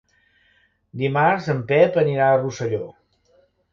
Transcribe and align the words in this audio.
Dimarts 1.01 1.49
en 1.55 1.61
Pep 1.73 1.99
anirà 2.05 2.31
a 2.31 2.41
Rosselló. 2.43 2.85